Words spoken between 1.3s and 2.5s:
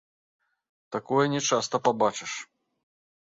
не часта пабачыш.